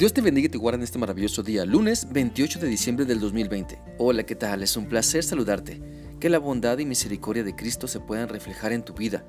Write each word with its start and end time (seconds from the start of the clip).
Dios 0.00 0.14
te 0.14 0.22
bendiga 0.22 0.46
y 0.46 0.48
te 0.48 0.56
guarde 0.56 0.78
en 0.78 0.84
este 0.84 0.98
maravilloso 0.98 1.42
día, 1.42 1.66
lunes 1.66 2.10
28 2.10 2.58
de 2.58 2.68
diciembre 2.68 3.04
del 3.04 3.20
2020. 3.20 3.78
Hola, 3.98 4.22
¿qué 4.22 4.34
tal? 4.34 4.62
Es 4.62 4.78
un 4.78 4.86
placer 4.86 5.22
saludarte. 5.22 5.82
Que 6.18 6.30
la 6.30 6.38
bondad 6.38 6.78
y 6.78 6.86
misericordia 6.86 7.44
de 7.44 7.54
Cristo 7.54 7.86
se 7.86 8.00
puedan 8.00 8.30
reflejar 8.30 8.72
en 8.72 8.82
tu 8.82 8.94
vida. 8.94 9.26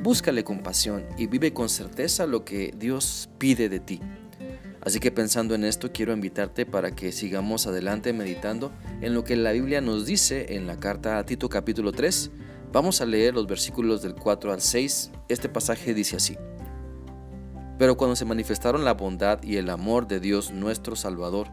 Búscale 0.00 0.44
compasión 0.44 1.04
y 1.18 1.26
vive 1.26 1.52
con 1.52 1.68
certeza 1.68 2.28
lo 2.28 2.44
que 2.44 2.72
Dios 2.78 3.30
pide 3.38 3.68
de 3.68 3.80
ti. 3.80 3.98
Así 4.80 5.00
que 5.00 5.10
pensando 5.10 5.56
en 5.56 5.64
esto, 5.64 5.90
quiero 5.90 6.12
invitarte 6.12 6.66
para 6.66 6.94
que 6.94 7.10
sigamos 7.10 7.66
adelante 7.66 8.12
meditando 8.12 8.70
en 9.00 9.14
lo 9.14 9.24
que 9.24 9.34
la 9.34 9.50
Biblia 9.50 9.80
nos 9.80 10.06
dice 10.06 10.54
en 10.54 10.68
la 10.68 10.76
carta 10.76 11.18
a 11.18 11.26
Tito 11.26 11.48
capítulo 11.48 11.90
3. 11.90 12.30
Vamos 12.72 13.00
a 13.00 13.06
leer 13.06 13.34
los 13.34 13.48
versículos 13.48 14.02
del 14.02 14.14
4 14.14 14.52
al 14.52 14.60
6. 14.60 15.10
Este 15.28 15.48
pasaje 15.48 15.94
dice 15.94 16.14
así. 16.14 16.36
Pero 17.82 17.96
cuando 17.96 18.14
se 18.14 18.24
manifestaron 18.24 18.84
la 18.84 18.94
bondad 18.94 19.42
y 19.42 19.56
el 19.56 19.68
amor 19.68 20.06
de 20.06 20.20
Dios 20.20 20.52
nuestro 20.52 20.94
Salvador, 20.94 21.48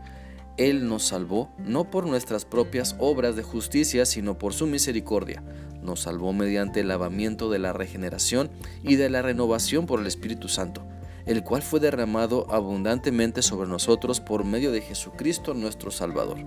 Él 0.58 0.88
nos 0.88 1.02
salvó 1.06 1.50
no 1.58 1.90
por 1.90 2.06
nuestras 2.06 2.46
propias 2.46 2.96
obras 3.00 3.36
de 3.36 3.42
justicia, 3.42 4.06
sino 4.06 4.38
por 4.38 4.54
su 4.54 4.68
misericordia. 4.68 5.42
Nos 5.82 6.02
salvó 6.02 6.32
mediante 6.32 6.82
el 6.82 6.88
lavamiento 6.88 7.50
de 7.50 7.58
la 7.58 7.74
regeneración 7.74 8.52
y 8.84 8.96
de 8.96 9.10
la 9.10 9.24
renovación 9.24 9.88
por 9.88 10.02
el 10.02 10.06
Espíritu 10.06 10.50
Santo, 10.50 10.86
el 11.26 11.44
cual 11.44 11.64
fue 11.64 11.80
derramado 11.80 12.46
abundantemente 12.54 13.42
sobre 13.42 13.68
nosotros 13.68 14.20
por 14.20 14.46
medio 14.46 14.72
de 14.72 14.82
Jesucristo 14.82 15.56
nuestro 15.56 15.90
Salvador. 15.90 16.38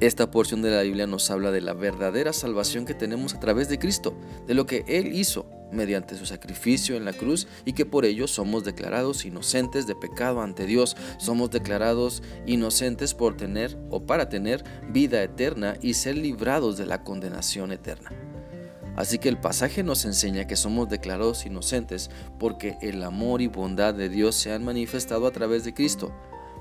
Esta 0.00 0.30
porción 0.30 0.60
de 0.60 0.70
la 0.70 0.82
Biblia 0.82 1.06
nos 1.06 1.30
habla 1.30 1.50
de 1.50 1.62
la 1.62 1.72
verdadera 1.72 2.34
salvación 2.34 2.84
que 2.84 2.92
tenemos 2.92 3.32
a 3.32 3.40
través 3.40 3.70
de 3.70 3.78
Cristo, 3.78 4.14
de 4.46 4.52
lo 4.52 4.66
que 4.66 4.84
Él 4.86 5.14
hizo 5.14 5.55
mediante 5.72 6.16
su 6.16 6.26
sacrificio 6.26 6.96
en 6.96 7.04
la 7.04 7.12
cruz 7.12 7.46
y 7.64 7.72
que 7.72 7.86
por 7.86 8.04
ello 8.04 8.26
somos 8.26 8.64
declarados 8.64 9.24
inocentes 9.24 9.86
de 9.86 9.94
pecado 9.94 10.40
ante 10.42 10.66
Dios, 10.66 10.96
somos 11.18 11.50
declarados 11.50 12.22
inocentes 12.46 13.14
por 13.14 13.36
tener 13.36 13.78
o 13.90 14.06
para 14.06 14.28
tener 14.28 14.64
vida 14.90 15.22
eterna 15.22 15.76
y 15.80 15.94
ser 15.94 16.16
librados 16.16 16.76
de 16.76 16.86
la 16.86 17.02
condenación 17.02 17.72
eterna. 17.72 18.10
Así 18.96 19.18
que 19.18 19.28
el 19.28 19.38
pasaje 19.38 19.82
nos 19.82 20.06
enseña 20.06 20.46
que 20.46 20.56
somos 20.56 20.88
declarados 20.88 21.44
inocentes 21.44 22.10
porque 22.38 22.78
el 22.80 23.02
amor 23.02 23.42
y 23.42 23.46
bondad 23.46 23.92
de 23.92 24.08
Dios 24.08 24.34
se 24.36 24.52
han 24.52 24.64
manifestado 24.64 25.26
a 25.26 25.32
través 25.32 25.64
de 25.64 25.74
Cristo 25.74 26.12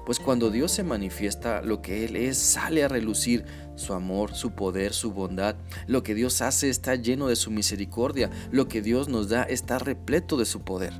pues 0.06 0.20
cuando 0.20 0.52
Dios 0.52 0.72
se 0.72 0.84
manifiesta, 0.84 1.62
lo 1.64 1.82
que 1.82 2.06
Él 2.06 2.16
es 2.16 2.38
sale 2.38 2.84
a 2.84 2.88
relucir 2.88 3.44
su 3.76 3.94
amor, 3.94 4.36
su 4.36 4.52
poder, 4.52 4.94
su 4.94 5.12
bondad. 5.12 5.56
Lo 5.88 6.04
que 6.04 6.14
Dios 6.14 6.42
hace 6.42 6.70
está 6.70 6.96
lleno 6.96 7.28
de 7.28 7.36
su 7.36 7.50
misericordia. 7.50 8.30
Lo 8.52 8.68
que 8.68 8.82
Dios 8.82 9.10
nos 9.10 9.30
da 9.30 9.44
está 9.44 9.80
repleto 9.80 10.38
de 10.38 10.46
su 10.46 10.62
poder. 10.62 10.94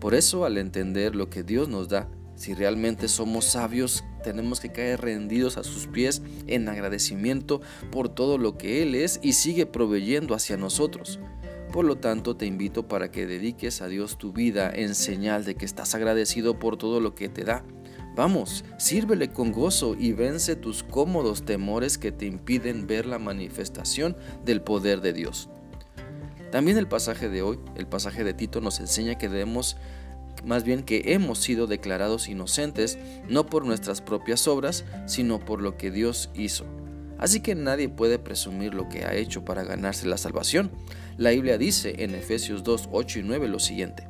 Por 0.00 0.14
eso 0.14 0.44
al 0.44 0.56
entender 0.56 1.14
lo 1.14 1.28
que 1.28 1.42
Dios 1.42 1.68
nos 1.68 1.88
da, 1.88 2.08
si 2.34 2.54
realmente 2.54 3.08
somos 3.08 3.44
sabios, 3.44 4.04
tenemos 4.22 4.60
que 4.60 4.70
caer 4.70 5.00
rendidos 5.00 5.58
a 5.58 5.64
sus 5.64 5.86
pies 5.88 6.22
en 6.46 6.68
agradecimiento 6.68 7.60
por 7.90 8.08
todo 8.08 8.38
lo 8.38 8.56
que 8.56 8.82
Él 8.82 8.94
es 8.94 9.18
y 9.22 9.32
sigue 9.32 9.66
proveyendo 9.66 10.34
hacia 10.34 10.56
nosotros. 10.56 11.18
Por 11.72 11.84
lo 11.84 11.96
tanto, 11.96 12.36
te 12.36 12.46
invito 12.46 12.88
para 12.88 13.10
que 13.10 13.26
dediques 13.26 13.82
a 13.82 13.88
Dios 13.88 14.16
tu 14.16 14.32
vida 14.32 14.70
en 14.72 14.94
señal 14.94 15.44
de 15.44 15.56
que 15.56 15.66
estás 15.66 15.94
agradecido 15.94 16.58
por 16.58 16.78
todo 16.78 17.00
lo 17.00 17.14
que 17.14 17.28
te 17.28 17.44
da 17.44 17.64
Vamos, 18.18 18.64
sírvele 18.78 19.30
con 19.30 19.52
gozo 19.52 19.94
y 19.96 20.10
vence 20.10 20.56
tus 20.56 20.82
cómodos 20.82 21.44
temores 21.44 21.98
que 21.98 22.10
te 22.10 22.26
impiden 22.26 22.88
ver 22.88 23.06
la 23.06 23.20
manifestación 23.20 24.16
del 24.44 24.60
poder 24.60 25.00
de 25.02 25.12
Dios. 25.12 25.48
También 26.50 26.78
el 26.78 26.88
pasaje 26.88 27.28
de 27.28 27.42
hoy, 27.42 27.60
el 27.76 27.86
pasaje 27.86 28.24
de 28.24 28.34
Tito, 28.34 28.60
nos 28.60 28.80
enseña 28.80 29.18
que 29.18 29.28
debemos, 29.28 29.76
más 30.44 30.64
bien 30.64 30.82
que 30.82 31.12
hemos 31.12 31.38
sido 31.38 31.68
declarados 31.68 32.28
inocentes 32.28 32.98
no 33.28 33.46
por 33.46 33.64
nuestras 33.64 34.00
propias 34.00 34.48
obras, 34.48 34.84
sino 35.06 35.38
por 35.38 35.62
lo 35.62 35.76
que 35.76 35.92
Dios 35.92 36.30
hizo. 36.34 36.64
Así 37.18 37.38
que 37.38 37.54
nadie 37.54 37.88
puede 37.88 38.18
presumir 38.18 38.74
lo 38.74 38.88
que 38.88 39.04
ha 39.04 39.14
hecho 39.14 39.44
para 39.44 39.62
ganarse 39.62 40.08
la 40.08 40.18
salvación. 40.18 40.72
La 41.18 41.30
Biblia 41.30 41.56
dice 41.56 42.02
en 42.02 42.16
Efesios 42.16 42.64
2, 42.64 42.88
8 42.90 43.20
y 43.20 43.22
9 43.22 43.46
lo 43.46 43.60
siguiente. 43.60 44.08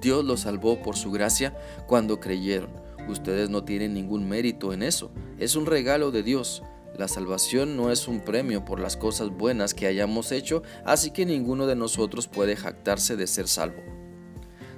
Dios 0.00 0.24
los 0.24 0.40
salvó 0.42 0.80
por 0.80 0.96
su 0.96 1.10
gracia 1.10 1.56
cuando 1.88 2.20
creyeron 2.20 2.83
Ustedes 3.08 3.50
no 3.50 3.64
tienen 3.64 3.94
ningún 3.94 4.28
mérito 4.28 4.72
en 4.72 4.82
eso. 4.82 5.10
Es 5.38 5.56
un 5.56 5.66
regalo 5.66 6.10
de 6.10 6.22
Dios. 6.22 6.62
La 6.96 7.08
salvación 7.08 7.76
no 7.76 7.90
es 7.90 8.06
un 8.06 8.20
premio 8.20 8.64
por 8.64 8.78
las 8.78 8.96
cosas 8.96 9.30
buenas 9.30 9.74
que 9.74 9.86
hayamos 9.86 10.30
hecho, 10.30 10.62
así 10.84 11.10
que 11.10 11.26
ninguno 11.26 11.66
de 11.66 11.74
nosotros 11.74 12.28
puede 12.28 12.54
jactarse 12.54 13.16
de 13.16 13.26
ser 13.26 13.48
salvo. 13.48 13.82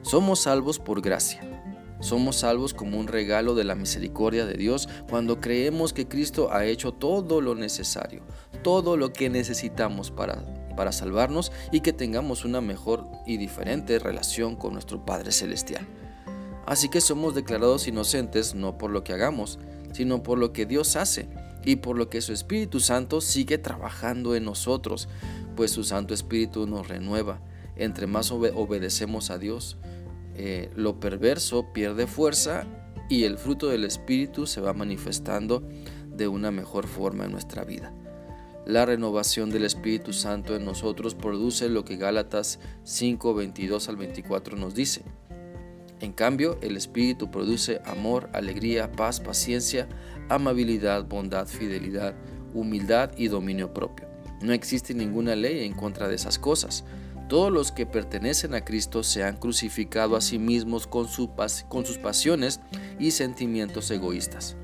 Somos 0.02 0.40
salvos 0.40 0.78
por 0.78 1.02
gracia. 1.02 1.42
Somos 2.00 2.36
salvos 2.36 2.74
como 2.74 2.98
un 2.98 3.06
regalo 3.06 3.54
de 3.54 3.64
la 3.64 3.74
misericordia 3.74 4.46
de 4.46 4.54
Dios 4.54 4.88
cuando 5.08 5.40
creemos 5.40 5.92
que 5.92 6.08
Cristo 6.08 6.52
ha 6.52 6.64
hecho 6.64 6.92
todo 6.92 7.40
lo 7.40 7.54
necesario, 7.54 8.22
todo 8.62 8.96
lo 8.96 9.12
que 9.12 9.30
necesitamos 9.30 10.10
para, 10.10 10.44
para 10.76 10.92
salvarnos 10.92 11.52
y 11.72 11.80
que 11.80 11.92
tengamos 11.92 12.44
una 12.44 12.60
mejor 12.60 13.06
y 13.26 13.38
diferente 13.38 13.98
relación 13.98 14.56
con 14.56 14.74
nuestro 14.74 15.04
Padre 15.04 15.32
Celestial. 15.32 15.86
Así 16.66 16.88
que 16.88 17.00
somos 17.00 17.34
declarados 17.34 17.86
inocentes 17.86 18.54
no 18.54 18.76
por 18.76 18.90
lo 18.90 19.04
que 19.04 19.12
hagamos, 19.12 19.58
sino 19.92 20.22
por 20.22 20.38
lo 20.38 20.52
que 20.52 20.66
Dios 20.66 20.96
hace 20.96 21.28
y 21.64 21.76
por 21.76 21.96
lo 21.96 22.10
que 22.10 22.20
su 22.20 22.32
Espíritu 22.32 22.80
Santo 22.80 23.20
sigue 23.20 23.58
trabajando 23.58 24.34
en 24.34 24.44
nosotros, 24.44 25.08
pues 25.54 25.70
su 25.70 25.84
Santo 25.84 26.12
Espíritu 26.12 26.66
nos 26.66 26.88
renueva. 26.88 27.40
Entre 27.76 28.06
más 28.06 28.30
obedecemos 28.30 29.30
a 29.30 29.38
Dios, 29.38 29.76
eh, 30.34 30.70
lo 30.74 31.00
perverso 31.00 31.72
pierde 31.72 32.06
fuerza 32.06 32.66
y 33.08 33.24
el 33.24 33.38
fruto 33.38 33.68
del 33.68 33.84
Espíritu 33.84 34.46
se 34.46 34.60
va 34.60 34.74
manifestando 34.74 35.62
de 36.10 36.28
una 36.28 36.50
mejor 36.50 36.86
forma 36.86 37.24
en 37.24 37.32
nuestra 37.32 37.64
vida. 37.64 37.92
La 38.66 38.84
renovación 38.84 39.50
del 39.50 39.64
Espíritu 39.64 40.12
Santo 40.12 40.56
en 40.56 40.64
nosotros 40.64 41.14
produce 41.14 41.68
lo 41.68 41.84
que 41.84 41.96
Gálatas 41.96 42.58
5, 42.82 43.34
22 43.34 43.88
al 43.88 43.96
24 43.96 44.56
nos 44.56 44.74
dice. 44.74 45.02
En 46.00 46.12
cambio, 46.12 46.58
el 46.60 46.76
Espíritu 46.76 47.30
produce 47.30 47.80
amor, 47.86 48.28
alegría, 48.32 48.92
paz, 48.92 49.20
paciencia, 49.20 49.88
amabilidad, 50.28 51.04
bondad, 51.06 51.46
fidelidad, 51.46 52.14
humildad 52.52 53.12
y 53.16 53.28
dominio 53.28 53.72
propio. 53.72 54.06
No 54.42 54.52
existe 54.52 54.92
ninguna 54.92 55.34
ley 55.34 55.64
en 55.64 55.72
contra 55.72 56.08
de 56.08 56.14
esas 56.14 56.38
cosas. 56.38 56.84
Todos 57.28 57.50
los 57.50 57.72
que 57.72 57.86
pertenecen 57.86 58.54
a 58.54 58.64
Cristo 58.64 59.02
se 59.02 59.24
han 59.24 59.38
crucificado 59.38 60.16
a 60.16 60.20
sí 60.20 60.38
mismos 60.38 60.86
con, 60.86 61.08
sus 61.08 61.98
pasiones 61.98 62.60
y 62.98 63.12
sentimientos 63.12 63.90
egoístas. 63.90 64.56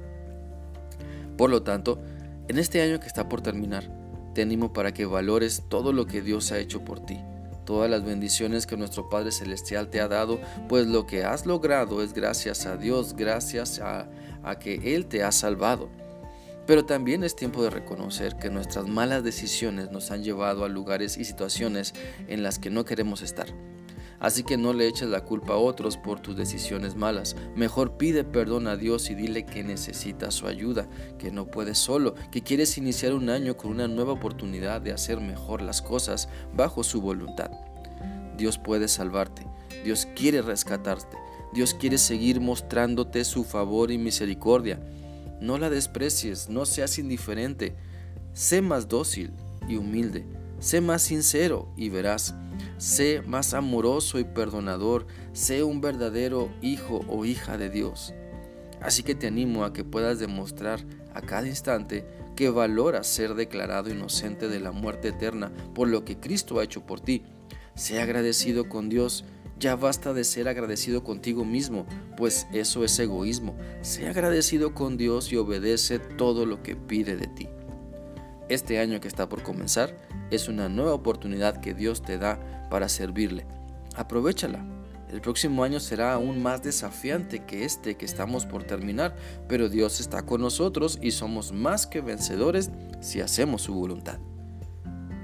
Por 1.38 1.50
lo 1.50 1.62
tanto, 1.62 2.00
en 2.48 2.58
este 2.58 2.82
año 2.82 3.00
que 3.00 3.06
está 3.06 3.28
por 3.28 3.40
terminar, 3.40 3.90
te 4.34 4.42
animo 4.42 4.72
para 4.72 4.92
que 4.92 5.06
valores 5.06 5.64
todo 5.68 5.92
lo 5.92 6.06
que 6.06 6.20
Dios 6.20 6.52
ha 6.52 6.58
hecho 6.58 6.84
por 6.84 7.04
ti 7.04 7.18
todas 7.64 7.90
las 7.90 8.04
bendiciones 8.04 8.66
que 8.66 8.76
nuestro 8.76 9.08
Padre 9.08 9.32
Celestial 9.32 9.88
te 9.88 10.00
ha 10.00 10.08
dado, 10.08 10.40
pues 10.68 10.86
lo 10.86 11.06
que 11.06 11.24
has 11.24 11.46
logrado 11.46 12.02
es 12.02 12.12
gracias 12.12 12.66
a 12.66 12.76
Dios, 12.76 13.14
gracias 13.14 13.80
a, 13.80 14.08
que 14.58 14.94
Él 14.94 15.06
te 15.06 15.22
ha 15.22 15.32
salvado. 15.32 15.88
Pero 16.66 16.84
también 16.84 17.24
es 17.24 17.34
tiempo 17.34 17.62
de 17.62 17.70
reconocer 17.70 18.36
que 18.36 18.50
nuestras 18.50 18.86
malas 18.86 19.24
decisiones 19.24 19.90
nos 19.90 20.10
han 20.10 20.22
llevado 20.22 20.64
a 20.64 20.68
lugares 20.68 21.16
y 21.16 21.24
situaciones 21.24 21.92
en 22.28 22.42
las 22.42 22.58
que 22.58 22.70
no 22.70 22.84
queremos 22.84 23.22
estar. 23.22 23.46
Así 24.22 24.44
que 24.44 24.56
no 24.56 24.72
le 24.72 24.86
eches 24.86 25.08
la 25.08 25.24
culpa 25.24 25.54
a 25.54 25.56
otros 25.56 25.96
por 25.96 26.20
tus 26.20 26.36
decisiones 26.36 26.94
malas. 26.94 27.34
Mejor 27.56 27.96
pide 27.96 28.22
perdón 28.22 28.68
a 28.68 28.76
Dios 28.76 29.10
y 29.10 29.16
dile 29.16 29.44
que 29.44 29.64
necesitas 29.64 30.32
su 30.32 30.46
ayuda, 30.46 30.88
que 31.18 31.32
no 31.32 31.46
puedes 31.46 31.78
solo, 31.78 32.14
que 32.30 32.40
quieres 32.40 32.78
iniciar 32.78 33.14
un 33.14 33.30
año 33.30 33.56
con 33.56 33.72
una 33.72 33.88
nueva 33.88 34.12
oportunidad 34.12 34.80
de 34.80 34.92
hacer 34.92 35.20
mejor 35.20 35.60
las 35.60 35.82
cosas 35.82 36.28
bajo 36.54 36.84
su 36.84 37.00
voluntad. 37.00 37.50
Dios 38.38 38.58
puede 38.58 38.86
salvarte. 38.86 39.44
Dios 39.84 40.06
quiere 40.14 40.40
rescatarte. 40.40 41.16
Dios 41.52 41.74
quiere 41.74 41.98
seguir 41.98 42.40
mostrándote 42.40 43.24
su 43.24 43.42
favor 43.42 43.90
y 43.90 43.98
misericordia. 43.98 44.78
No 45.40 45.58
la 45.58 45.68
desprecies, 45.68 46.48
no 46.48 46.64
seas 46.64 46.96
indiferente. 47.00 47.74
Sé 48.34 48.62
más 48.62 48.86
dócil 48.86 49.32
y 49.68 49.74
humilde. 49.74 50.24
Sé 50.62 50.80
más 50.80 51.02
sincero 51.02 51.68
y 51.76 51.88
verás 51.88 52.36
Sé 52.78 53.20
más 53.22 53.52
amoroso 53.52 54.20
y 54.20 54.24
perdonador. 54.24 55.08
Sé 55.32 55.64
un 55.64 55.80
verdadero 55.80 56.50
hijo 56.62 57.00
o 57.08 57.24
hija 57.24 57.58
de 57.58 57.68
Dios. 57.68 58.14
Así 58.80 59.02
que 59.02 59.16
te 59.16 59.26
animo 59.26 59.64
a 59.64 59.72
que 59.72 59.82
puedas 59.82 60.20
demostrar 60.20 60.80
a 61.14 61.20
cada 61.20 61.48
instante 61.48 62.06
que 62.36 62.48
valoras 62.48 63.08
ser 63.08 63.34
declarado 63.34 63.90
inocente 63.90 64.48
de 64.48 64.60
la 64.60 64.70
muerte 64.70 65.08
eterna 65.08 65.52
por 65.74 65.88
lo 65.88 66.04
que 66.04 66.20
Cristo 66.20 66.60
ha 66.60 66.64
hecho 66.64 66.86
por 66.86 67.00
ti. 67.00 67.24
Sé 67.74 68.00
agradecido 68.00 68.68
con 68.68 68.88
Dios. 68.88 69.24
Ya 69.58 69.74
basta 69.74 70.12
de 70.12 70.22
ser 70.22 70.46
agradecido 70.46 71.02
contigo 71.02 71.44
mismo, 71.44 71.86
pues 72.16 72.46
eso 72.52 72.84
es 72.84 72.96
egoísmo. 73.00 73.56
Sé 73.80 74.08
agradecido 74.08 74.74
con 74.74 74.96
Dios 74.96 75.32
y 75.32 75.36
obedece 75.36 75.98
todo 75.98 76.46
lo 76.46 76.62
que 76.62 76.76
pide 76.76 77.16
de 77.16 77.26
ti. 77.26 77.48
Este 78.48 78.80
año 78.80 79.00
que 79.00 79.08
está 79.08 79.28
por 79.28 79.42
comenzar 79.42 79.96
es 80.32 80.48
una 80.48 80.68
nueva 80.68 80.94
oportunidad 80.94 81.60
que 81.60 81.74
Dios 81.74 82.02
te 82.02 82.16
da 82.16 82.40
para 82.70 82.88
servirle. 82.88 83.46
Aprovechala. 83.96 84.64
El 85.10 85.20
próximo 85.20 85.62
año 85.62 85.78
será 85.78 86.14
aún 86.14 86.42
más 86.42 86.62
desafiante 86.62 87.44
que 87.44 87.66
este 87.66 87.96
que 87.96 88.06
estamos 88.06 88.46
por 88.46 88.64
terminar, 88.64 89.14
pero 89.46 89.68
Dios 89.68 90.00
está 90.00 90.22
con 90.22 90.40
nosotros 90.40 90.98
y 91.02 91.10
somos 91.10 91.52
más 91.52 91.86
que 91.86 92.00
vencedores 92.00 92.70
si 93.00 93.20
hacemos 93.20 93.60
su 93.60 93.74
voluntad. 93.74 94.18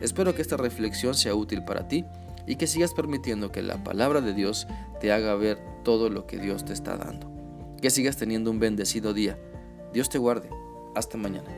Espero 0.02 0.34
que 0.34 0.42
esta 0.42 0.58
reflexión 0.58 1.14
sea 1.14 1.34
útil 1.34 1.64
para 1.64 1.88
ti 1.88 2.04
y 2.46 2.56
que 2.56 2.66
sigas 2.66 2.92
permitiendo 2.92 3.50
que 3.50 3.62
la 3.62 3.82
palabra 3.82 4.20
de 4.20 4.34
Dios 4.34 4.66
te 5.00 5.10
haga 5.10 5.34
ver 5.36 5.58
todo 5.84 6.10
lo 6.10 6.26
que 6.26 6.36
Dios 6.36 6.66
te 6.66 6.74
está 6.74 6.98
dando. 6.98 7.32
Que 7.80 7.88
sigas 7.88 8.18
teniendo 8.18 8.50
un 8.50 8.58
bendecido 8.58 9.14
día. 9.14 9.38
Dios 9.94 10.10
te 10.10 10.18
guarde. 10.18 10.50
Hasta 10.94 11.16
mañana. 11.16 11.48